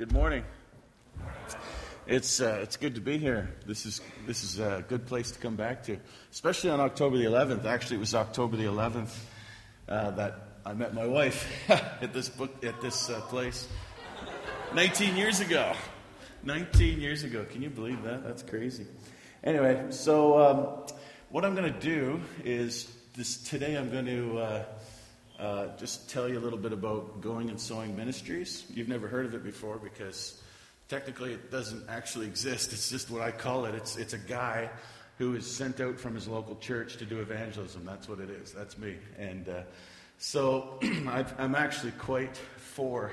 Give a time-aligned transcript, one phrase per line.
[0.00, 0.44] Good morning.
[2.06, 3.50] It's, uh, it's good to be here.
[3.66, 5.98] This is, this is a good place to come back to,
[6.32, 7.66] especially on October the 11th.
[7.66, 9.14] Actually, it was October the 11th
[9.90, 13.68] uh, that I met my wife at this, book, at this uh, place
[14.72, 15.74] 19 years ago.
[16.44, 17.44] 19 years ago.
[17.44, 18.24] Can you believe that?
[18.24, 18.86] That's crazy.
[19.44, 20.94] Anyway, so um,
[21.28, 24.64] what I'm going to do is this, today I'm going to
[25.40, 28.66] uh, just tell you a little bit about Going and Sowing Ministries.
[28.74, 30.40] You've never heard of it before because
[30.88, 32.74] technically it doesn't actually exist.
[32.74, 33.74] It's just what I call it.
[33.74, 34.68] It's, it's a guy
[35.16, 37.86] who is sent out from his local church to do evangelism.
[37.86, 38.52] That's what it is.
[38.52, 38.96] That's me.
[39.18, 39.62] And uh,
[40.18, 43.10] so I'm actually quite for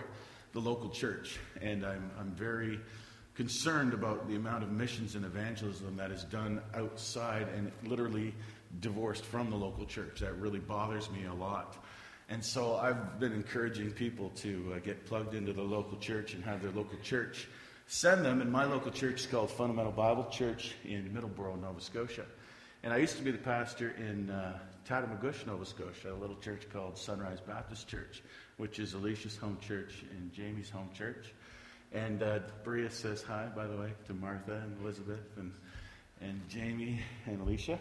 [0.51, 2.79] the local church, and I'm, I'm very
[3.35, 8.33] concerned about the amount of missions and evangelism that is done outside and literally
[8.81, 10.19] divorced from the local church.
[10.19, 11.77] That really bothers me a lot.
[12.29, 16.43] And so I've been encouraging people to uh, get plugged into the local church and
[16.43, 17.47] have their local church
[17.87, 18.41] send them.
[18.41, 22.25] And my local church is called Fundamental Bible Church in Middleborough, Nova Scotia.
[22.83, 26.69] And I used to be the pastor in uh, Tatamagouche, Nova Scotia, a little church
[26.71, 28.21] called Sunrise Baptist Church,
[28.57, 31.33] which is Alicia's home church and Jamie's home church.
[31.93, 35.53] And uh, Bria says hi, by the way, to Martha and Elizabeth and,
[36.21, 37.79] and Jamie and Alicia.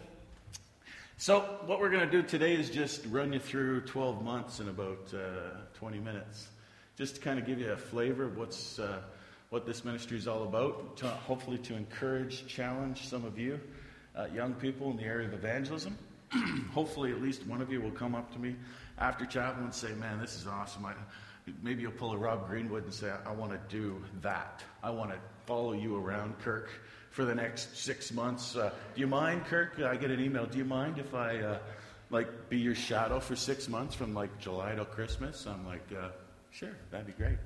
[1.19, 4.69] So, what we're going to do today is just run you through 12 months in
[4.69, 6.49] about uh, 20 minutes,
[6.95, 9.01] just to kind of give you a flavor of what's, uh,
[9.49, 13.59] what this ministry is all about, to, hopefully to encourage, challenge some of you,
[14.15, 15.97] uh, young people in the area of evangelism.
[16.75, 18.55] hopefully, at least one of you will come up to me
[18.99, 20.85] after chapel and say, Man, this is awesome.
[20.85, 20.93] I,
[21.63, 24.63] maybe you'll pull a Rob Greenwood and say, I, I want to do that.
[24.83, 26.69] I want to follow you around, Kirk
[27.17, 28.57] for the next six months.
[28.57, 29.81] Uh, do you mind, Kirk?
[29.81, 30.45] I get an email.
[30.45, 31.59] Do you mind if I uh,
[32.11, 35.47] like be your shadow for six months from like July till Christmas?
[35.47, 36.11] I'm like, uh,
[36.51, 37.39] sure, that'd be great.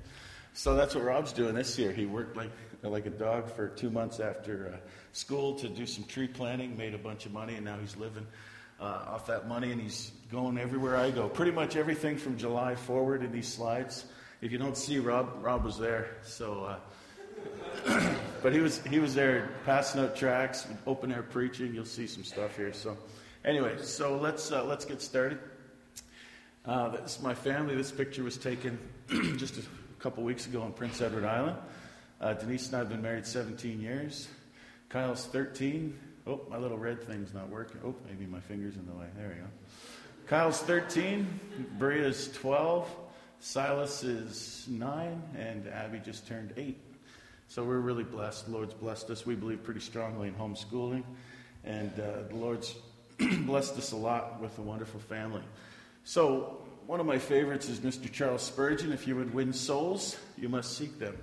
[0.51, 1.93] So that's what Rob's doing this year.
[1.93, 2.51] He worked like
[2.83, 4.77] like a dog for two months after uh,
[5.13, 8.27] school to do some tree planting, made a bunch of money, and now he's living
[8.81, 11.29] uh, off that money, and he's going everywhere I go.
[11.29, 14.03] Pretty much everything from July forward in these slides.
[14.41, 16.17] If you don't see Rob, Rob was there.
[16.23, 16.77] So
[17.87, 21.73] uh, but he was he was there passing out tracts, open air preaching.
[21.73, 22.73] You'll see some stuff here.
[22.73, 22.97] So,
[23.45, 25.39] anyway, so let's uh, let's get started.
[26.65, 27.75] Uh, this is my family.
[27.75, 28.77] This picture was taken
[29.37, 29.63] just a
[29.99, 31.57] couple weeks ago on Prince Edward Island.
[32.19, 34.27] Uh, Denise and I have been married 17 years.
[34.89, 35.97] Kyle's 13.
[36.27, 37.81] Oh, my little red thing's not working.
[37.83, 39.07] Oh, maybe my finger's in the way.
[39.17, 39.47] There we go.
[40.27, 41.39] Kyle's 13.
[41.79, 42.87] Bria's 12.
[43.39, 45.23] Silas is 9.
[45.35, 46.77] And Abby just turned 8.
[47.51, 48.45] So we're really blessed.
[48.45, 49.25] The Lord's blessed us.
[49.25, 51.03] We believe pretty strongly in homeschooling.
[51.65, 52.73] And uh, the Lord's
[53.19, 55.41] blessed us a lot with a wonderful family.
[56.05, 58.09] So, one of my favorites is Mr.
[58.09, 58.93] Charles Spurgeon.
[58.93, 61.17] If you would win souls, you must seek them.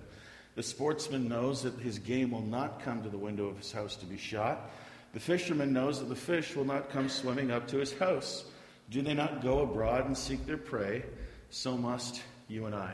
[0.55, 3.97] The sportsman knows that his game will not come to the window of his house
[3.97, 4.71] to be shot.
[5.15, 8.45] The fisherman knows that the fish will not come swimming up to his house.
[8.91, 11.05] Do they not go abroad and seek their prey?
[11.49, 12.93] So must you and I.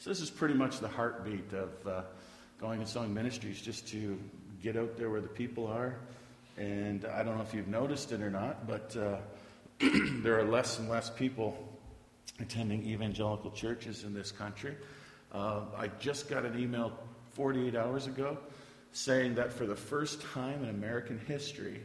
[0.00, 1.86] So, this is pretty much the heartbeat of.
[1.86, 2.02] Uh,
[2.60, 4.18] going and sowing ministries just to
[4.62, 5.96] get out there where the people are.
[6.56, 9.18] And I don't know if you've noticed it or not, but uh,
[10.22, 11.56] there are less and less people
[12.40, 14.76] attending evangelical churches in this country.
[15.32, 16.92] Uh, I just got an email
[17.34, 18.38] 48 hours ago
[18.92, 21.82] saying that for the first time in American history,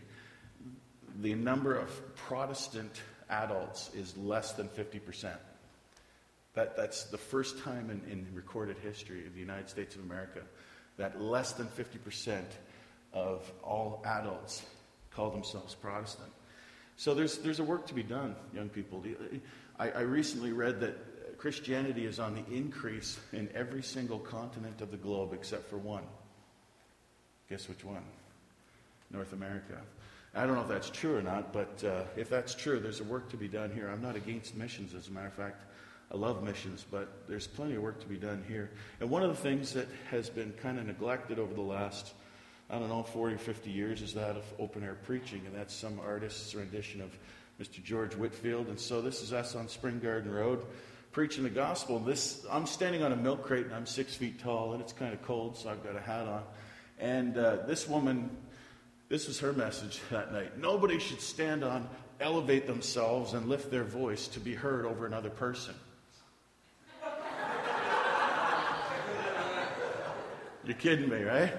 [1.21, 5.35] the number of Protestant adults is less than 50%.
[6.53, 10.41] That, that's the first time in, in recorded history of the United States of America
[10.97, 12.43] that less than 50%
[13.13, 14.63] of all adults
[15.11, 16.31] call themselves Protestant.
[16.95, 19.03] So there's, there's a work to be done, young people.
[19.79, 24.91] I, I recently read that Christianity is on the increase in every single continent of
[24.91, 26.03] the globe except for one.
[27.49, 28.03] Guess which one?
[29.11, 29.77] North America.
[30.35, 33.03] I don't know if that's true or not, but uh, if that's true, there's a
[33.03, 33.87] work to be done here.
[33.87, 35.63] I'm not against missions, as a matter of fact.
[36.13, 38.69] I love missions, but there's plenty of work to be done here.
[38.99, 42.13] And one of the things that has been kind of neglected over the last,
[42.69, 45.73] I don't know, 40 or 50 years is that of open air preaching, and that's
[45.73, 47.09] some artist's rendition of
[47.59, 47.83] Mr.
[47.83, 48.67] George Whitefield.
[48.67, 50.63] And so this is us on Spring Garden Road
[51.13, 51.97] preaching the gospel.
[51.97, 55.13] This I'm standing on a milk crate, and I'm six feet tall, and it's kind
[55.13, 56.43] of cold, so I've got a hat on.
[56.99, 58.29] And uh, this woman,
[59.09, 60.59] this was her message that night.
[60.59, 61.89] Nobody should stand on,
[62.19, 65.73] elevate themselves, and lift their voice to be heard over another person.
[70.65, 71.51] You're kidding me, right?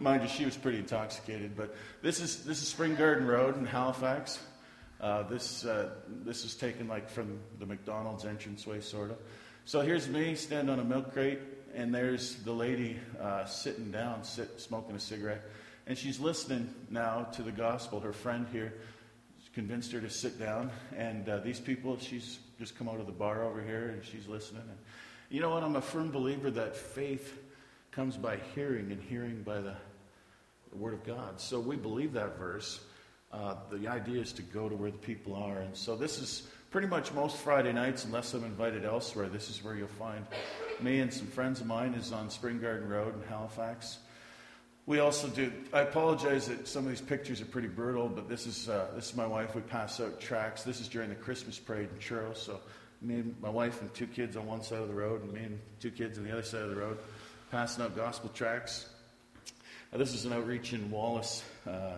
[0.00, 1.54] Mind you, she was pretty intoxicated.
[1.54, 4.40] But this is this is Spring Garden Road in Halifax.
[4.98, 5.90] Uh, this uh,
[6.24, 9.18] this is taken like from the McDonald's entranceway, sort of.
[9.66, 11.40] So here's me stand on a milk crate,
[11.74, 15.42] and there's the lady uh, sitting down, sit, smoking a cigarette,
[15.86, 18.00] and she's listening now to the gospel.
[18.00, 18.72] Her friend here
[19.54, 23.12] convinced her to sit down, and uh, these people, she's just come out of the
[23.12, 24.62] bar over here, and she's listening.
[24.62, 24.78] And
[25.32, 25.62] you know what?
[25.62, 27.38] I'm a firm believer that faith
[27.90, 29.74] comes by hearing, and hearing by the,
[30.70, 31.40] the Word of God.
[31.40, 32.80] So we believe that verse.
[33.32, 35.60] Uh, the idea is to go to where the people are.
[35.60, 39.64] And so this is pretty much most Friday nights, unless I'm invited elsewhere, this is
[39.64, 40.26] where you'll find
[40.82, 44.00] me and some friends of mine is on Spring Garden Road in Halifax.
[44.84, 45.50] We also do.
[45.72, 49.10] I apologize that some of these pictures are pretty brutal, but this is uh, this
[49.10, 49.54] is my wife.
[49.54, 50.64] We pass out tracts.
[50.64, 52.34] This is during the Christmas parade in Truro.
[52.34, 52.60] So
[53.02, 55.42] me and my wife and two kids on one side of the road, and me
[55.42, 56.98] and two kids on the other side of the road,
[57.50, 58.88] passing out gospel tracts.
[59.92, 61.96] Uh, this is an outreach in Wallace, uh,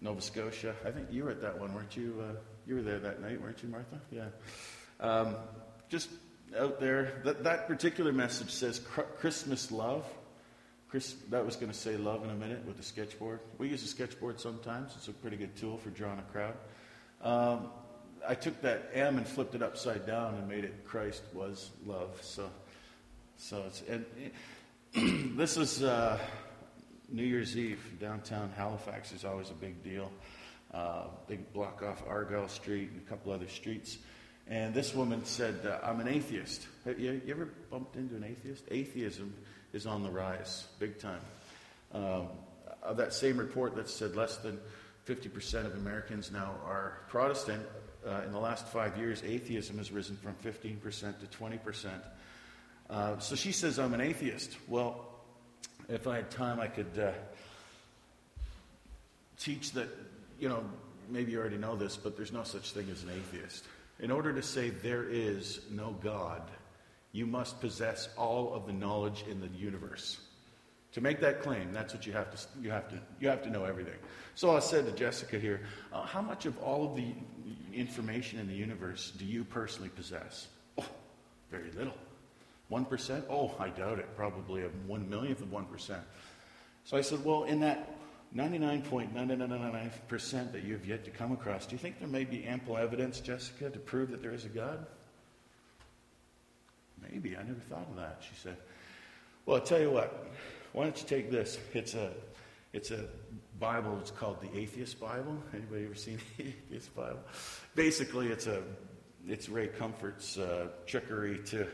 [0.00, 0.74] Nova Scotia.
[0.84, 2.22] I think you were at that one, weren't you?
[2.22, 2.34] Uh,
[2.66, 4.00] you were there that night, weren't you, Martha?
[4.10, 4.26] Yeah.
[5.00, 5.36] Um,
[5.88, 6.10] just
[6.58, 8.80] out there, that, that particular message says
[9.18, 10.04] Christmas love.
[10.88, 13.40] Chris, that was going to say love in a minute with the sketchboard.
[13.58, 14.92] We use a sketchboard sometimes.
[14.96, 16.54] It's a pretty good tool for drawing a crowd.
[17.20, 17.70] Um,
[18.26, 22.18] I took that M and flipped it upside down and made it Christ was love.
[22.22, 22.50] So,
[23.36, 24.06] so it's and
[25.36, 26.18] this is uh,
[27.10, 30.10] New Year's Eve downtown Halifax is always a big deal.
[30.72, 33.98] Uh, they block off Argyle Street and a couple other streets.
[34.46, 36.66] And this woman said, uh, I'm an atheist.
[36.84, 38.64] Have you, you, ever bumped into an atheist?
[38.70, 39.34] Atheism
[39.72, 41.20] is on the rise, big time.
[41.92, 42.28] Um,
[42.82, 44.58] of that same report that said less than
[45.06, 47.62] 50% of Americans now are Protestant,
[48.06, 50.80] uh, in the last five years, atheism has risen from 15%
[51.20, 51.90] to 20%.
[52.90, 54.56] Uh, so she says, I'm an atheist.
[54.68, 55.06] Well,
[55.88, 57.12] if I had time, I could uh,
[59.38, 59.88] teach that,
[60.38, 60.64] you know,
[61.08, 63.64] maybe you already know this, but there's no such thing as an atheist.
[64.00, 66.42] In order to say there is no God,
[67.12, 70.18] you must possess all of the knowledge in the universe.
[70.94, 73.50] To make that claim, that's what you have to, you have to, you have to
[73.50, 73.98] know everything.
[74.36, 75.62] So I said to Jessica here,
[75.92, 77.12] uh, how much of all of the
[77.72, 80.46] information in the universe do you personally possess?
[80.78, 80.86] Oh,
[81.50, 81.96] very little.
[82.70, 83.24] 1%?
[83.28, 84.06] Oh, I doubt it.
[84.16, 85.98] Probably a one millionth of 1%.
[86.84, 87.96] So I said, well, in that
[88.36, 92.76] 99.999% that you have yet to come across, do you think there may be ample
[92.76, 94.86] evidence, Jessica, to prove that there is a God?
[97.02, 97.36] Maybe.
[97.36, 98.58] I never thought of that, she said.
[99.44, 100.30] Well, I'll tell you what.
[100.74, 101.56] Why don't you take this?
[101.72, 102.10] It's a,
[102.72, 103.04] it's a
[103.60, 103.96] Bible.
[104.00, 105.38] It's called the Atheist Bible.
[105.52, 107.20] Anybody ever seen the Atheist Bible?
[107.76, 108.60] Basically, it's a,
[109.28, 111.68] it's Ray Comfort's uh, trickery to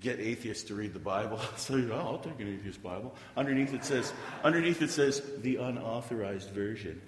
[0.00, 1.40] get atheists to read the Bible.
[1.56, 3.14] So you know, oh, I'll take an atheist Bible.
[3.38, 4.12] Underneath it says,
[4.44, 7.00] underneath it says the unauthorized version,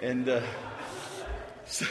[0.00, 0.42] and uh,
[1.64, 1.86] so,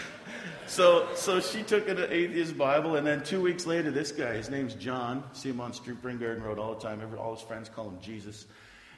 [0.67, 4.51] so, so she took an atheist Bible, and then two weeks later, this guy, his
[4.51, 5.23] name's John.
[5.33, 7.01] See him on Spring Garden Road all the time.
[7.01, 8.45] Every, all his friends call him Jesus,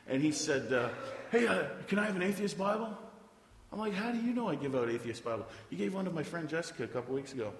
[0.08, 0.90] and he said, uh,
[1.32, 2.98] "Hey, uh, can I have an atheist Bible?"
[3.72, 6.12] I'm like, "How do you know I give out atheist Bible?" He gave one to
[6.12, 7.54] my friend Jessica a couple weeks ago.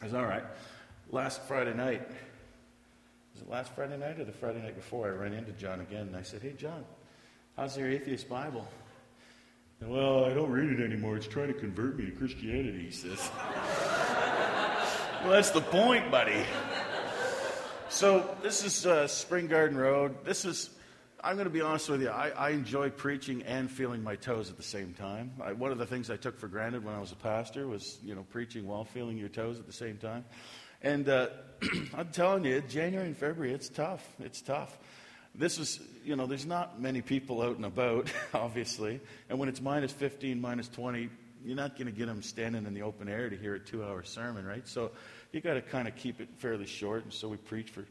[0.00, 0.44] I was all right.
[1.10, 2.06] Last Friday night,
[3.36, 5.08] was it last Friday night or the Friday night before?
[5.08, 6.86] I ran into John again and I said, Hey, John,
[7.54, 8.66] how's your atheist Bible?
[9.80, 11.16] And, well, I don't read it anymore.
[11.16, 13.30] It's trying to convert me to Christianity, he says.
[15.22, 16.46] well, that's the point, buddy.
[17.90, 20.24] So, this is uh, Spring Garden Road.
[20.24, 20.70] This is,
[21.26, 24.48] I'm going to be honest with you, I, I enjoy preaching and feeling my toes
[24.48, 25.32] at the same time.
[25.42, 27.98] I, one of the things I took for granted when I was a pastor was,
[28.04, 30.24] you know, preaching while feeling your toes at the same time.
[30.82, 31.30] And uh,
[31.96, 34.08] I'm telling you, January and February, it's tough.
[34.20, 34.78] It's tough.
[35.34, 39.00] This is, you know, there's not many people out and about, obviously.
[39.28, 41.10] And when it's minus 15, minus 20,
[41.44, 43.82] you're not going to get them standing in the open air to hear a two
[43.82, 44.68] hour sermon, right?
[44.68, 44.92] So
[45.32, 47.02] you got to kind of keep it fairly short.
[47.02, 47.84] And so we preach for,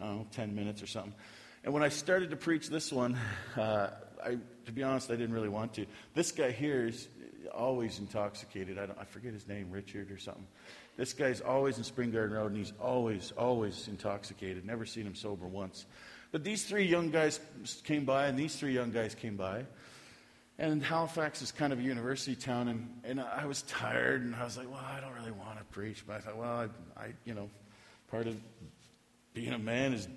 [0.00, 1.14] I don't know, 10 minutes or something.
[1.62, 3.18] And when I started to preach this one,
[3.56, 3.88] uh,
[4.24, 5.84] I, to be honest, I didn't really want to.
[6.14, 7.06] This guy here is
[7.54, 8.78] always intoxicated.
[8.78, 10.46] I, I forget his name, Richard or something.
[10.96, 14.64] This guy's always in Spring Garden Road, and he's always, always intoxicated.
[14.64, 15.84] Never seen him sober once.
[16.32, 17.40] But these three young guys
[17.84, 19.66] came by, and these three young guys came by.
[20.58, 24.44] And Halifax is kind of a university town, and, and I was tired, and I
[24.44, 26.04] was like, well, I don't really want to preach.
[26.06, 27.50] But I thought, well, I, I you know,
[28.10, 28.36] part of
[29.34, 30.08] being a man is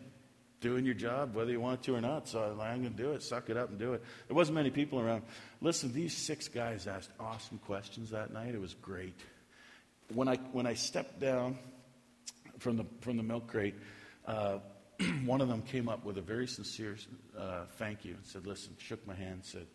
[0.63, 2.27] doing your job, whether you want to or not.
[2.27, 3.21] So I'm going to do it.
[3.21, 4.01] Suck it up and do it.
[4.27, 5.21] There wasn't many people around.
[5.61, 8.55] Listen, these six guys asked awesome questions that night.
[8.55, 9.19] It was great
[10.13, 11.57] when I, when I stepped down
[12.59, 13.75] from the, from the milk crate,
[14.25, 14.59] uh,
[15.25, 16.97] one of them came up with a very sincere
[17.37, 19.65] uh, thank you and said, listen, shook my hand, said,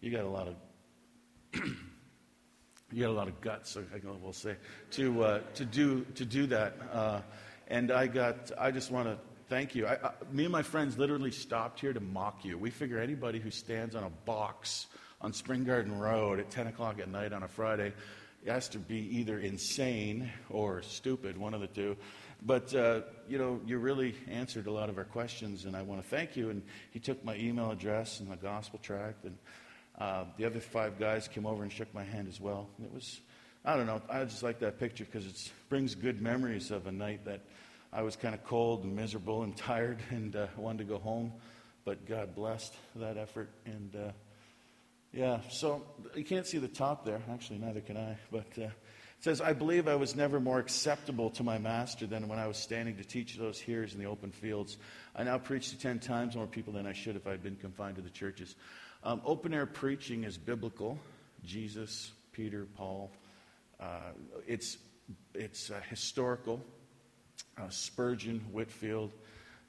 [0.00, 0.54] you got a lot of,
[2.92, 4.56] you got a lot of guts, I will say,
[4.92, 6.76] to, uh, to, do, to do that.
[6.92, 7.20] Uh,
[7.68, 9.18] and I got, I just want to
[9.52, 9.86] Thank you.
[9.86, 12.56] I, I, me and my friends literally stopped here to mock you.
[12.56, 14.86] We figure anybody who stands on a box
[15.20, 17.92] on Spring Garden Road at 10 o'clock at night on a Friday
[18.46, 21.98] has to be either insane or stupid, one of the two.
[22.40, 26.00] But, uh, you know, you really answered a lot of our questions, and I want
[26.02, 26.48] to thank you.
[26.48, 29.36] And he took my email address and the gospel tract, and
[29.98, 32.70] uh, the other five guys came over and shook my hand as well.
[32.82, 33.20] It was,
[33.66, 36.92] I don't know, I just like that picture because it brings good memories of a
[36.92, 37.42] night that
[37.92, 41.32] I was kind of cold and miserable and tired and uh, wanted to go home.
[41.84, 43.50] But God blessed that effort.
[43.66, 44.12] And, uh,
[45.12, 45.82] yeah, so
[46.14, 47.20] you can't see the top there.
[47.30, 48.16] Actually, neither can I.
[48.30, 48.72] But uh, it
[49.20, 52.56] says, I believe I was never more acceptable to my master than when I was
[52.56, 54.78] standing to teach those hearers in the open fields.
[55.14, 57.56] I now preach to ten times more people than I should if I had been
[57.56, 58.54] confined to the churches.
[59.04, 60.98] Um, open air preaching is biblical.
[61.44, 63.10] Jesus, Peter, Paul.
[63.80, 64.12] Uh,
[64.46, 64.78] it's
[65.34, 66.64] it's uh, historical.
[67.62, 69.12] Uh, Spurgeon, Whitefield.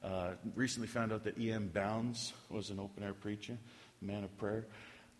[0.03, 1.69] Uh, recently found out that E.M.
[1.73, 3.57] Bounds was an open air preacher,
[4.01, 4.65] man of prayer.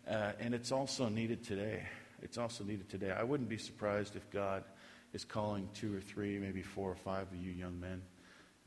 [0.08, 1.82] Uh, and it's also needed today.
[2.20, 3.12] It's also needed today.
[3.12, 4.64] I wouldn't be surprised if God
[5.12, 8.02] is calling two or three, maybe four or five of you young men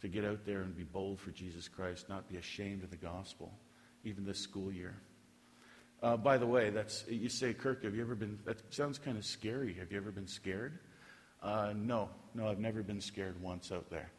[0.01, 2.97] to get out there and be bold for Jesus Christ, not be ashamed of the
[2.97, 3.51] gospel,
[4.05, 4.95] even this school year.
[6.01, 8.39] Uh, by the way, that's you say, Kirk, have you ever been?
[8.45, 9.73] That sounds kind of scary.
[9.73, 10.79] Have you ever been scared?
[11.41, 14.09] Uh, no, no, I've never been scared once out there.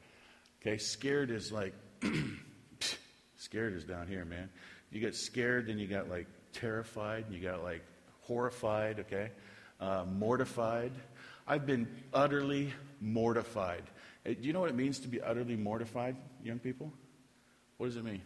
[0.60, 1.74] Okay, scared is like
[3.36, 4.48] scared is down here, man.
[4.90, 7.82] You get scared, then you got like terrified, and you got like
[8.22, 9.30] horrified, okay?
[9.80, 10.92] Uh, mortified.
[11.46, 13.84] I've been utterly mortified.
[14.24, 16.92] Do you know what it means to be utterly mortified, young people?
[17.78, 18.20] What does it mean?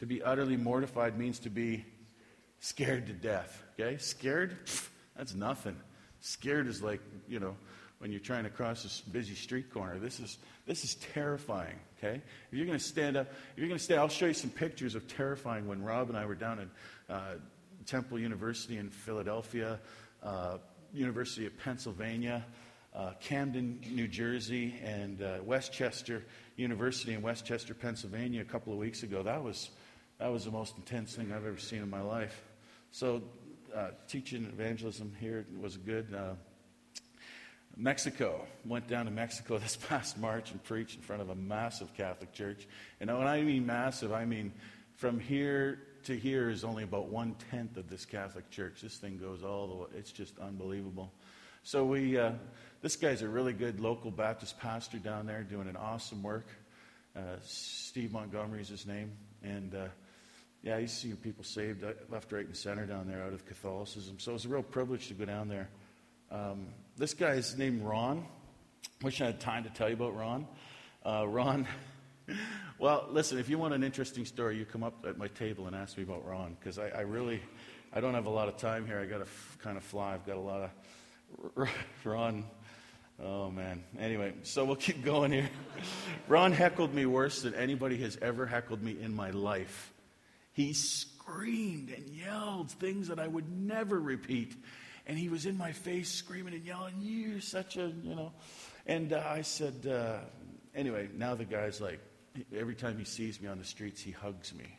[0.00, 1.84] To be utterly mortified means to be
[2.60, 3.96] scared to death, okay?
[3.98, 4.56] Scared?
[5.16, 5.76] That's nothing.
[6.20, 7.56] Scared is like, you know,
[7.98, 9.98] when you're trying to cross this busy street corner.
[9.98, 12.22] This is, this is terrifying, okay?
[12.50, 14.50] If you're going to stand up, if you're going to stay, I'll show you some
[14.50, 17.34] pictures of terrifying when Rob and I were down at uh,
[17.86, 19.80] Temple University in Philadelphia,
[20.22, 20.58] uh,
[20.92, 22.44] University of Pennsylvania,
[22.94, 26.24] uh, Camden, New Jersey, and uh, West Chester
[26.56, 29.22] University in West Chester, Pennsylvania a couple of weeks ago.
[29.22, 29.70] That was,
[30.18, 32.42] that was the most intense thing I've ever seen in my life.
[32.90, 33.22] So,
[33.74, 36.14] uh, teaching evangelism here was good.
[37.78, 38.44] Mexico.
[38.66, 42.32] Went down to Mexico this past March and preached in front of a massive Catholic
[42.32, 42.66] church.
[43.00, 44.52] And when I mean massive, I mean
[44.96, 48.80] from here to here is only about one tenth of this Catholic church.
[48.82, 49.86] This thing goes all the way.
[49.96, 51.12] It's just unbelievable.
[51.62, 52.32] So we, uh,
[52.82, 56.46] this guy's a really good local Baptist pastor down there doing an awesome work.
[57.16, 59.86] Uh, Steve Montgomery is his name, and uh,
[60.62, 64.18] yeah, he's seeing people saved uh, left, right, and center down there out of Catholicism.
[64.18, 65.68] So it's a real privilege to go down there.
[66.30, 68.26] Um, this guy's named Ron.
[69.02, 70.48] Wish I had time to tell you about Ron.
[71.06, 71.66] Uh, Ron,
[72.78, 75.76] well, listen, if you want an interesting story, you come up at my table and
[75.76, 77.40] ask me about Ron, because I, I, really,
[77.92, 78.98] I don't have a lot of time here.
[78.98, 80.14] I got to f- kind of fly.
[80.14, 80.72] I've got a lot
[81.56, 81.68] of
[82.04, 82.44] Ron.
[83.22, 83.84] Oh man.
[83.98, 85.50] Anyway, so we'll keep going here.
[86.28, 89.92] Ron heckled me worse than anybody has ever heckled me in my life.
[90.52, 94.56] He screamed and yelled things that I would never repeat
[95.08, 98.32] and he was in my face screaming and yelling, You're such a, you know.
[98.86, 100.18] And uh, I said, uh,
[100.74, 101.98] Anyway, now the guy's like,
[102.54, 104.78] every time he sees me on the streets, he hugs me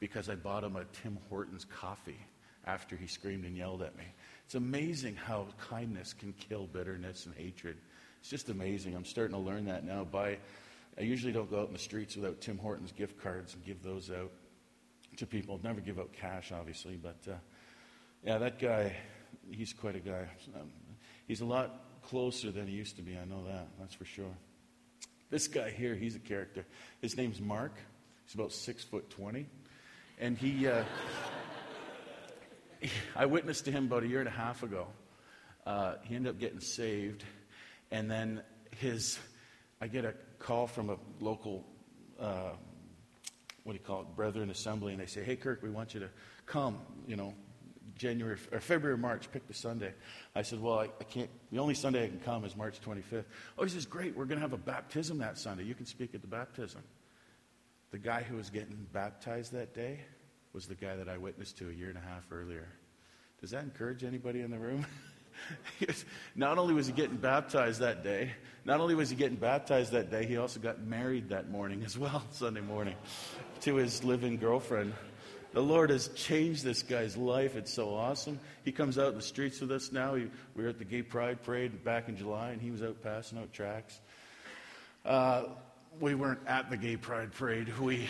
[0.00, 2.20] because I bought him a Tim Hortons coffee
[2.66, 4.04] after he screamed and yelled at me.
[4.44, 7.78] It's amazing how kindness can kill bitterness and hatred.
[8.20, 8.94] It's just amazing.
[8.94, 10.04] I'm starting to learn that now.
[10.04, 10.38] By
[10.98, 13.82] I usually don't go out in the streets without Tim Hortons gift cards and give
[13.82, 14.32] those out
[15.16, 15.58] to people.
[15.62, 17.36] Never give out cash, obviously, but uh,
[18.24, 18.94] yeah, that guy
[19.50, 20.26] he's quite a guy.
[20.54, 20.70] Um,
[21.26, 23.16] he's a lot closer than he used to be.
[23.16, 23.68] I know that.
[23.78, 24.34] That's for sure.
[25.30, 26.64] This guy here, he's a character.
[27.00, 27.72] His name's Mark.
[28.26, 29.46] He's about six foot twenty,
[30.18, 30.66] and he.
[30.66, 30.84] Uh,
[33.16, 34.86] I witnessed to him about a year and a half ago.
[35.66, 37.24] Uh, he ended up getting saved,
[37.90, 38.42] and then
[38.78, 39.18] his.
[39.80, 41.64] I get a call from a local.
[42.18, 42.50] Uh,
[43.62, 46.00] what do you call it, Brethren Assembly, and they say, "Hey, Kirk, we want you
[46.00, 46.08] to
[46.46, 46.78] come.
[47.06, 47.34] You know,
[48.00, 49.92] January or February, March, pick the Sunday.
[50.34, 53.24] I said, Well, I, I, can't, the only Sunday I can come is March 25th.
[53.58, 55.64] Oh, he says, Great, we're going to have a baptism that Sunday.
[55.64, 56.82] You can speak at the baptism.
[57.90, 60.00] The guy who was getting baptized that day
[60.54, 62.68] was the guy that I witnessed to a year and a half earlier.
[63.38, 64.86] Does that encourage anybody in the room?
[66.34, 68.30] not only was he getting baptized that day,
[68.64, 71.98] not only was he getting baptized that day, he also got married that morning as
[71.98, 72.96] well, Sunday morning,
[73.60, 74.94] to his living girlfriend.
[75.52, 77.56] The Lord has changed this guy's life.
[77.56, 78.38] It's so awesome.
[78.64, 80.14] He comes out in the streets with us now.
[80.14, 83.02] He, we were at the Gay Pride Parade back in July, and he was out
[83.02, 83.98] passing out tracts.
[85.04, 85.44] Uh,
[85.98, 87.76] we weren't at the Gay Pride Parade.
[87.80, 88.06] We,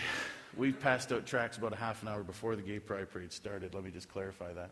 [0.54, 3.72] we passed out tracts about a half an hour before the Gay Pride Parade started.
[3.72, 4.70] Let me just clarify that.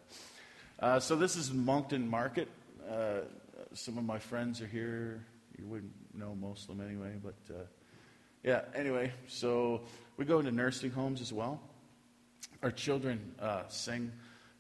[0.79, 2.49] Uh, so this is Moncton Market.
[2.87, 3.21] Uh,
[3.73, 5.25] some of my friends are here.
[5.59, 7.63] You wouldn't know most of them anyway, but uh,
[8.45, 9.81] yeah, anyway, so
[10.19, 11.63] we go into nursing homes as well.
[12.61, 14.11] Our children uh, sing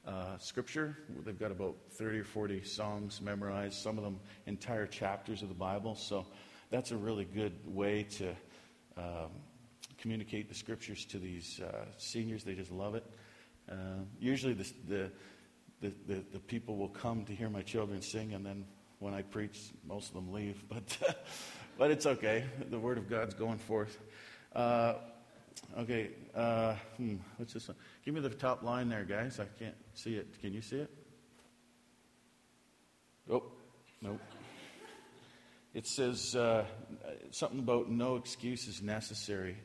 [0.07, 0.97] uh, scripture.
[1.25, 5.57] They've got about 30 or 40 songs memorized, some of them entire chapters of the
[5.57, 5.97] Bible.
[5.97, 6.25] So
[6.71, 8.28] that's a really good way to
[8.97, 9.31] um,
[10.00, 12.45] communicate the scriptures to these uh, seniors.
[12.45, 13.05] They just love it.
[13.69, 15.11] Uh, usually, the, the,
[16.07, 18.64] the, the, people will come to hear my children sing, and then
[19.00, 20.62] when I preach, most of them leave.
[20.69, 21.17] But,
[21.76, 22.45] but it's okay.
[22.71, 23.99] The Word of God's going forth.
[25.79, 27.77] Okay, uh, hmm, what's this one?
[28.05, 29.38] Give me the top line there, guys.
[29.41, 30.41] I can't see it.
[30.41, 30.91] Can you see it?
[33.31, 33.43] Oh,
[34.00, 34.21] nope.
[35.75, 36.65] It says uh,
[37.31, 39.57] something about no excuse is necessary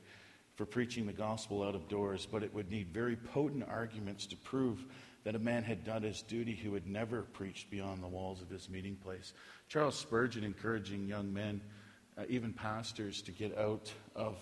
[0.55, 4.35] for preaching the gospel out of doors, but it would need very potent arguments to
[4.37, 4.85] prove
[5.23, 8.49] that a man had done his duty who had never preached beyond the walls of
[8.49, 9.33] his meeting place.
[9.69, 11.61] Charles Spurgeon encouraging young men,
[12.17, 14.35] uh, even pastors, to get out of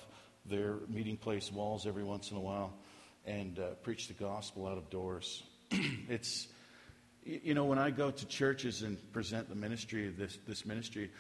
[0.46, 2.74] their meeting place walls every once in a while
[3.26, 5.44] and uh, preach the gospel out of doors.
[6.10, 6.48] it's,
[7.24, 11.12] you know, when I go to churches and present the ministry this, this ministry,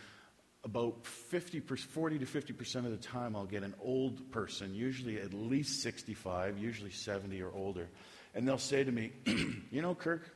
[0.64, 5.34] about 50, 40 to 50% of the time, I'll get an old person, usually at
[5.34, 7.88] least 65, usually 70 or older.
[8.36, 9.12] And they'll say to me,
[9.72, 10.30] You know, Kirk,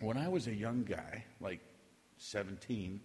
[0.00, 1.60] when I was a young guy, like
[2.16, 3.00] 17,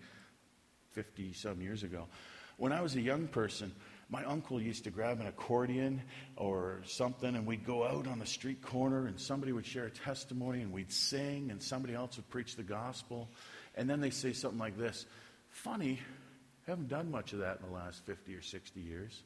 [0.91, 2.07] 50 some years ago,
[2.55, 3.73] when I was a young person,
[4.11, 6.01] my uncle used to grab an accordion
[6.35, 9.89] or something, and we'd go out on the street corner, and somebody would share a
[9.89, 13.29] testimony, and we'd sing, and somebody else would preach the gospel.
[13.73, 15.05] And then they say something like this
[15.49, 15.99] Funny,
[16.67, 19.23] haven't done much of that in the last 50 or 60 years.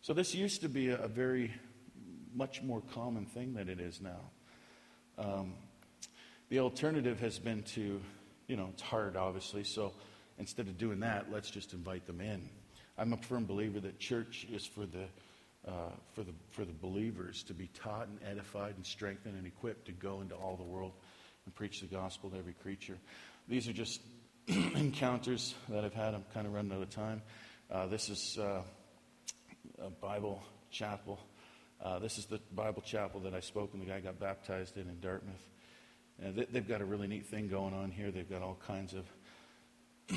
[0.00, 1.52] So this used to be a, very
[2.34, 4.20] much more common thing than it is now.
[5.18, 5.54] Um,
[6.48, 8.00] the alternative has been to,
[8.48, 9.92] you know, it's hard, obviously, so
[10.38, 12.48] instead of doing that, let's just invite them in.
[12.96, 15.04] I'm a firm believer that church is for the,
[15.66, 19.86] uh, for the, for the believers to be taught and edified and strengthened and equipped
[19.86, 20.92] to go into all the world
[21.44, 22.96] and preach the gospel to every creature.
[23.48, 24.00] These are just
[24.46, 26.14] encounters that I've had.
[26.14, 27.22] I'm kind of running out of time.
[27.68, 28.62] Uh, this is uh,
[29.82, 31.18] a Bible chapel.
[31.82, 34.88] Uh, this is the Bible chapel that I spoke when the guy got baptized in
[34.88, 35.48] in Dartmouth.
[36.20, 38.12] They, they've got a really neat thing going on here.
[38.12, 39.04] They've got all kinds of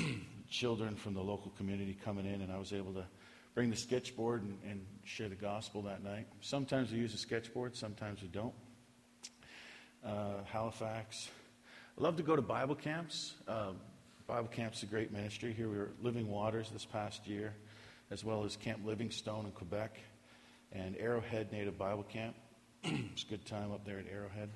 [0.48, 3.04] children from the local community coming in, and I was able to
[3.54, 6.26] bring the sketchboard and, and share the gospel that night.
[6.40, 8.54] Sometimes we use a sketchboard, sometimes we don't.
[10.04, 11.28] Uh, Halifax.
[11.98, 13.34] I love to go to Bible camps.
[13.48, 13.76] Um,
[14.28, 15.54] Bible Camp's a great ministry.
[15.54, 17.54] Here we were Living Waters this past year,
[18.10, 19.98] as well as Camp Livingstone in Quebec
[20.70, 22.36] and Arrowhead Native Bible Camp.
[22.84, 24.50] it's a good time up there at Arrowhead.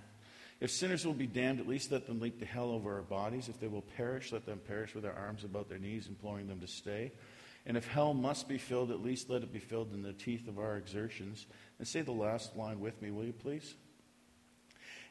[0.62, 3.48] If sinners will be damned, at least let them leap to hell over our bodies.
[3.48, 6.60] If they will perish, let them perish with their arms about their knees, imploring them
[6.60, 7.10] to stay.
[7.66, 10.46] And if hell must be filled, at least let it be filled in the teeth
[10.46, 11.46] of our exertions.
[11.80, 13.74] And say the last line with me, will you please?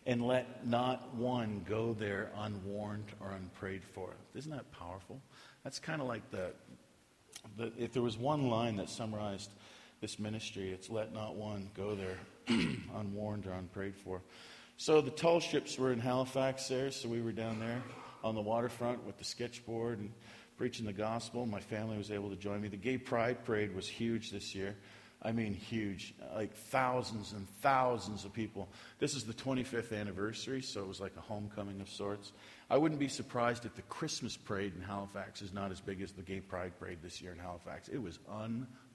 [0.05, 4.09] and let not one go there unwarned or unprayed for.
[4.33, 5.21] Isn't that powerful?
[5.63, 6.53] That's kind of like the,
[7.57, 9.51] the, if there was one line that summarized
[10.01, 12.17] this ministry, it's let not one go there
[12.95, 14.21] unwarned or unprayed for.
[14.81, 17.83] So the tall ships were in Halifax there, so we were down there
[18.23, 20.11] on the waterfront with the sketchboard and
[20.57, 21.45] preaching the gospel.
[21.45, 22.67] My family was able to join me.
[22.67, 24.75] The Gay Pride Parade was huge this year.
[25.21, 28.69] I mean, huge, like thousands and thousands of people.
[28.97, 32.31] This is the 25th anniversary, so it was like a homecoming of sorts.
[32.67, 36.11] I wouldn't be surprised if the Christmas parade in Halifax is not as big as
[36.11, 37.87] the Gay Pride parade this year in Halifax.
[37.87, 38.17] It was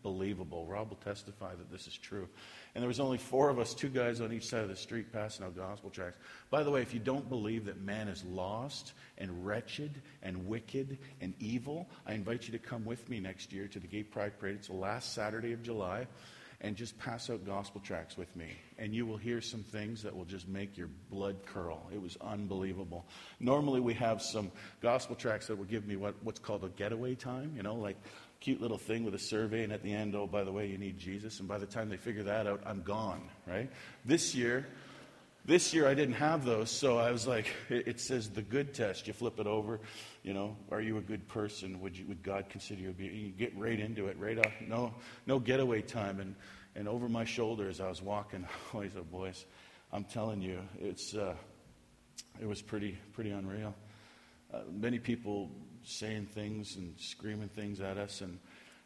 [0.07, 0.67] unbelievable.
[0.67, 2.29] Rob will testify that this is true.
[2.75, 5.13] And there was only four of us, two guys on each side of the street
[5.13, 6.19] passing out gospel tracts.
[6.51, 10.99] By the way, if you don't believe that man is lost and wretched and wicked
[11.21, 14.39] and evil, I invite you to come with me next year to the Gay Pride
[14.39, 14.57] Parade.
[14.57, 16.07] It's the last Saturday of July.
[16.63, 18.47] And just pass out gospel tracts with me.
[18.79, 21.87] And you will hear some things that will just make your blood curl.
[21.93, 23.05] It was unbelievable.
[23.41, 27.15] Normally, we have some gospel tracts that will give me what, what's called a getaway
[27.15, 27.99] time, you know, like
[28.41, 30.79] cute little thing with a survey, and at the end, oh, by the way, you
[30.79, 31.41] need Jesus.
[31.41, 33.71] And by the time they figure that out, I'm gone, right?
[34.05, 34.67] This year,
[35.45, 39.07] this year I didn't have those, so I was like, it, says the good test.
[39.07, 39.81] You flip it over,
[40.23, 41.81] you know, are you a good person?
[41.81, 42.91] Would, you, would God consider you?
[42.91, 42.93] A?
[42.93, 43.13] good?
[43.13, 44.53] You get right into it, right off.
[44.67, 44.93] No,
[45.27, 46.19] no getaway time.
[46.19, 46.35] And,
[46.75, 49.47] and over my shoulder as I was walking, always oh boys,
[49.93, 51.35] I'm telling you, it's, uh,
[52.41, 53.75] it was pretty, pretty unreal.
[54.53, 55.51] Uh, many people
[55.87, 58.39] saying things and screaming things at us, and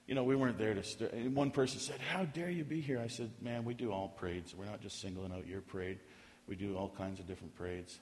[0.07, 0.83] you know, we weren't there to.
[0.83, 3.93] St- and one person said, "How dare you be here?" I said, "Man, we do
[3.93, 4.55] all parades.
[4.55, 5.99] We're not just singling out your parade.
[6.47, 7.99] We do all kinds of different parades."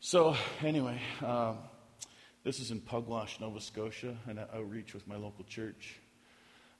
[0.00, 1.58] So anyway, um,
[2.44, 5.98] this is in Pugwash, Nova Scotia, an outreach with my local church.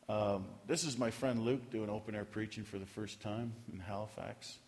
[0.07, 3.80] Um, this is my friend Luke doing open air preaching for the first time in
[3.80, 4.59] Halifax.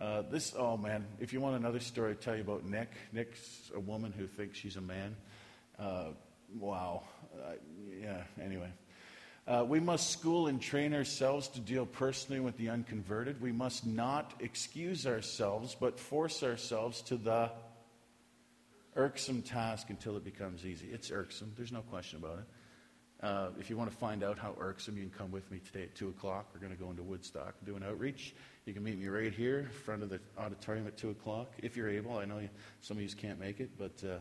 [0.00, 2.88] Uh, this, oh man, if you want another story, I'll tell you about Nick.
[3.12, 5.16] Nick's a woman who thinks she's a man.
[6.58, 7.04] Wow.
[7.34, 7.52] Uh,
[8.00, 8.70] yeah, anyway.
[9.46, 13.40] Uh, we must school and train ourselves to deal personally with the unconverted.
[13.40, 17.50] We must not excuse ourselves, but force ourselves to the
[18.94, 20.88] irksome task until it becomes easy.
[20.92, 22.44] It's irksome, there's no question about it.
[23.20, 25.84] Uh, if you want to find out how irksome, you can come with me today
[25.84, 26.50] at 2 o'clock.
[26.54, 28.34] We're going to go into Woodstock do an outreach.
[28.64, 31.76] You can meet me right here, in front of the auditorium at 2 o'clock, if
[31.76, 32.18] you're able.
[32.18, 32.48] I know you,
[32.80, 34.18] some of you can't make it, but uh,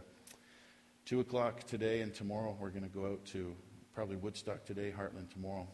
[1.08, 3.56] 2 o'clock today and tomorrow, we're going to go out to
[3.96, 5.66] probably Woodstock today, Hartland tomorrow.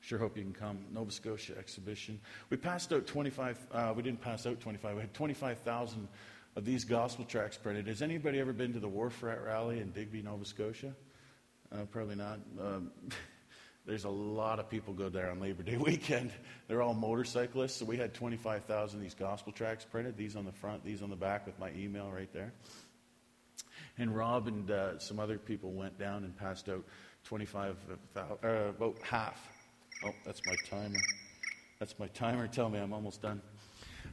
[0.00, 0.80] Sure hope you can come.
[0.92, 2.18] Nova Scotia exhibition.
[2.50, 6.08] We passed out 25, uh, we didn't pass out 25, we had 25,000
[6.56, 7.86] of these gospel tracts printed.
[7.86, 10.92] Has anybody ever been to the Wharf Rat Rally in Digby, Nova Scotia?
[11.70, 12.40] Uh, probably not.
[12.60, 12.90] Um,
[13.86, 16.32] there's a lot of people go there on Labor Day weekend.
[16.66, 17.76] They're all motorcyclists.
[17.76, 20.16] So we had 25,000 of these gospel tracts printed.
[20.16, 22.52] These on the front, these on the back with my email right there.
[23.98, 26.84] And Rob and uh, some other people went down and passed out
[27.24, 29.40] 25,000, uh, about half.
[30.04, 31.00] Oh, that's my timer.
[31.80, 32.46] That's my timer.
[32.46, 33.42] Tell me I'm almost done.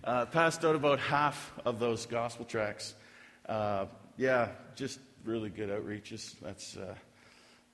[0.04, 2.96] Uh, passed out about half of those gospel tracts.
[3.48, 3.86] Uh,
[4.18, 6.36] yeah, just really good outreaches.
[6.42, 6.96] That's uh,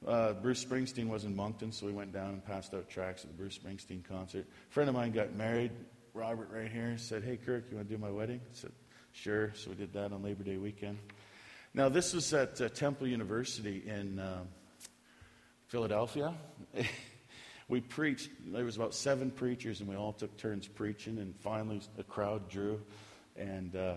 [0.06, 3.30] uh, Bruce Springsteen was in Moncton, so we went down and passed out tracks at
[3.30, 4.46] the Bruce Springsteen concert.
[4.70, 5.72] A friend of mine got married,
[6.14, 8.42] Robert, right here, said, Hey, Kirk, you want to do my wedding?
[8.44, 8.72] I said,
[9.14, 9.52] Sure.
[9.56, 10.98] So we did that on Labor Day weekend.
[11.74, 14.44] Now, this was at uh, Temple University in uh,
[15.68, 16.34] Philadelphia.
[17.70, 21.80] we preached, there was about seven preachers, and we all took turns preaching, and finally
[21.98, 22.82] a crowd drew.
[23.38, 23.94] And uh,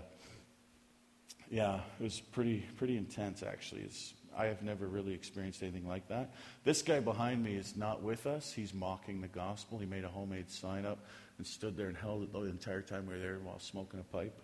[1.50, 3.82] yeah, it was pretty, pretty intense, actually.
[3.82, 6.34] It's I have never really experienced anything like that.
[6.62, 8.52] This guy behind me is not with us.
[8.52, 9.78] He's mocking the gospel.
[9.78, 10.98] He made a homemade sign up
[11.38, 14.04] and stood there and held it the entire time we were there while smoking a
[14.04, 14.40] pipe.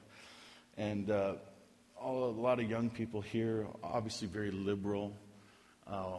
[0.77, 1.35] And uh,
[2.01, 5.15] all, a lot of young people here, obviously very liberal.
[5.87, 6.19] Uh,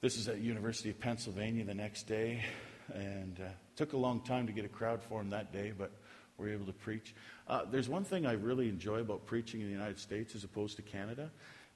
[0.00, 2.44] this is at University of Pennsylvania the next day,
[2.92, 5.90] and uh, took a long time to get a crowd for him that day, but
[6.38, 7.14] we were able to preach.
[7.48, 10.76] Uh, there's one thing I really enjoy about preaching in the United States as opposed
[10.76, 11.30] to Canada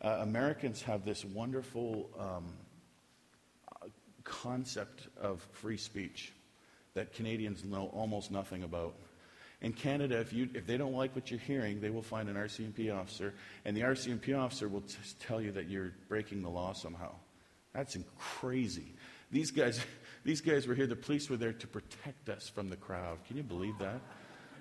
[0.04, 2.52] uh, Americans have this wonderful um,
[4.22, 6.32] concept of free speech
[6.94, 8.94] that Canadians know almost nothing about.
[9.64, 12.36] In Canada, if, you, if they don't like what you're hearing, they will find an
[12.36, 13.32] RCMP officer,
[13.64, 17.14] and the RCMP officer will t- tell you that you're breaking the law somehow.
[17.72, 18.92] That's crazy.
[19.30, 19.80] These guys,
[20.24, 23.24] these guys were here, the police were there to protect us from the crowd.
[23.26, 24.02] Can you believe that?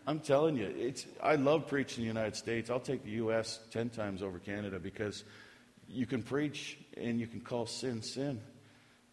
[0.08, 2.70] I'm telling you, it's, I love preaching in the United States.
[2.70, 3.60] I'll take the U.S.
[3.72, 5.26] 10 times over Canada because
[5.90, 8.40] you can preach and you can call sin sin.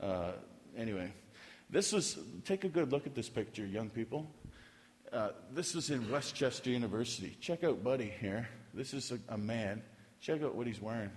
[0.01, 0.35] Uh,
[0.77, 1.13] anyway,
[1.69, 4.31] this was, take a good look at this picture, young people.
[5.13, 7.37] Uh, this is in West Chester University.
[7.41, 8.49] Check out Buddy here.
[8.73, 9.83] This is a, a man.
[10.21, 11.11] Check out what he's wearing.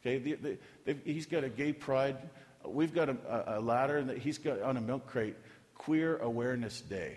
[0.00, 2.16] Okay, the, the, he's got a gay pride.
[2.64, 5.36] We've got a, a ladder that he's got on a milk crate.
[5.74, 7.16] Queer Awareness Day.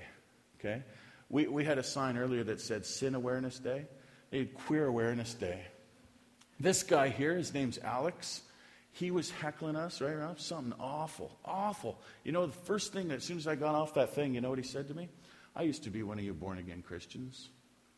[0.59, 0.83] Okay,
[1.29, 3.85] we, we had a sign earlier that said Sin Awareness Day.
[4.29, 5.61] They had Queer Awareness Day.
[6.59, 8.41] This guy here, his name's Alex.
[8.91, 10.39] He was heckling us, right?
[10.39, 11.99] Something awful, awful.
[12.23, 14.49] You know, the first thing, as soon as I got off that thing, you know
[14.49, 15.09] what he said to me?
[15.55, 17.49] I used to be one of you born again Christians.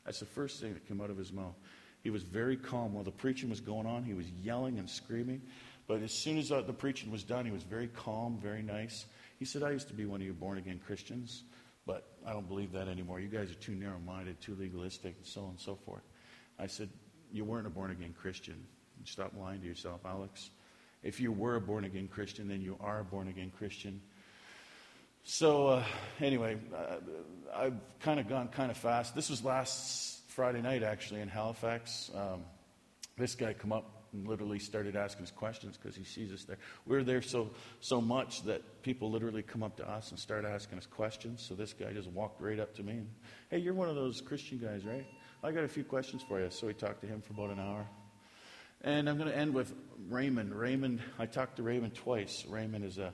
[0.06, 1.56] That's the first thing that came out of his mouth.
[2.02, 2.94] He was very calm.
[2.94, 5.42] While the preaching was going on, he was yelling and screaming.
[5.88, 9.06] But as soon as uh, the preaching was done, he was very calm, very nice.
[9.40, 11.44] He said, I used to be one of you born again Christians.
[11.86, 13.20] But I don't believe that anymore.
[13.20, 16.04] You guys are too narrow minded, too legalistic, and so on and so forth.
[16.58, 16.90] I said,
[17.32, 18.66] You weren't a born again Christian.
[19.06, 20.50] Stop lying to yourself, Alex.
[21.02, 24.02] If you were a born again Christian, then you are a born again Christian.
[25.26, 25.86] So, uh,
[26.20, 26.98] anyway, uh,
[27.56, 29.16] I've kind of gone kind of fast.
[29.16, 32.12] This was last Friday night, actually, in Halifax.
[32.14, 32.42] Um,
[33.18, 36.58] this guy come up and literally started asking us questions because he sees us there.
[36.86, 40.44] We are there so, so much that people literally come up to us and start
[40.44, 41.42] asking us questions.
[41.42, 43.10] So this guy just walked right up to me and,
[43.50, 45.06] hey, you're one of those Christian guys, right?
[45.42, 46.50] I got a few questions for you.
[46.50, 47.88] So we talked to him for about an hour.
[48.82, 49.74] And I'm going to end with
[50.10, 50.54] Raymond.
[50.54, 52.46] Raymond, I talked to Raymond twice.
[52.46, 53.14] Raymond is a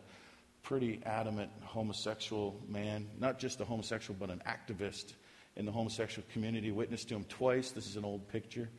[0.64, 5.14] pretty adamant homosexual man, not just a homosexual, but an activist
[5.56, 6.72] in the homosexual community.
[6.72, 7.72] Witnessed to him twice.
[7.72, 8.70] This is an old picture.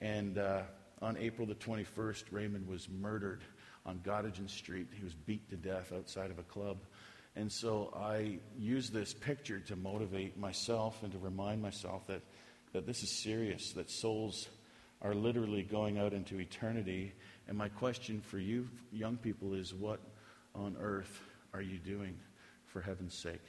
[0.00, 0.62] And uh,
[1.02, 3.42] on April the 21st, Raymond was murdered
[3.86, 4.88] on Gottingen Street.
[4.96, 6.78] He was beat to death outside of a club.
[7.36, 12.22] And so I use this picture to motivate myself and to remind myself that,
[12.72, 14.48] that this is serious, that souls
[15.02, 17.12] are literally going out into eternity.
[17.48, 20.00] And my question for you, young people, is what
[20.54, 21.20] on earth
[21.52, 22.18] are you doing
[22.66, 23.42] for heaven's sake?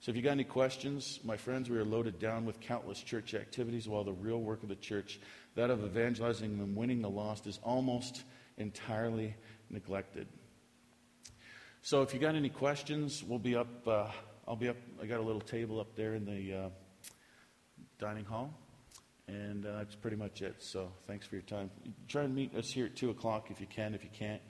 [0.00, 3.34] So if you got any questions, my friends, we are loaded down with countless church
[3.34, 5.20] activities while the real work of the church,
[5.56, 8.24] that of evangelizing and winning the lost, is almost
[8.56, 9.36] entirely
[9.68, 10.26] neglected.
[11.82, 13.86] So if you got any questions, we'll be up.
[13.86, 14.10] Uh,
[14.48, 14.76] I'll be up.
[15.02, 16.68] I got a little table up there in the uh,
[17.98, 18.54] dining hall,
[19.28, 20.62] and uh, that's pretty much it.
[20.62, 21.70] So thanks for your time.
[22.08, 23.94] Try and meet us here at two o'clock if you can.
[23.94, 24.40] If you can't,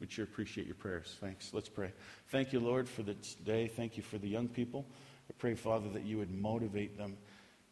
[0.00, 1.16] we'd sure appreciate your prayers.
[1.20, 1.52] Thanks.
[1.52, 1.92] Let's pray.
[2.28, 3.68] Thank you, Lord, for this day.
[3.68, 4.86] Thank you for the young people.
[5.30, 7.16] I pray, Father, that you would motivate them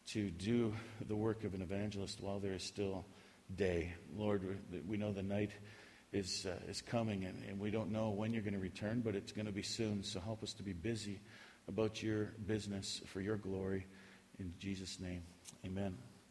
[0.07, 0.73] to do
[1.07, 3.05] the work of an evangelist while there is still
[3.55, 3.93] day.
[4.15, 5.51] Lord, we know the night
[6.13, 9.15] is, uh, is coming, and, and we don't know when you're going to return, but
[9.15, 10.03] it's going to be soon.
[10.03, 11.19] So help us to be busy
[11.67, 13.85] about your business for your glory.
[14.39, 15.23] In Jesus' name,
[15.65, 16.06] amen.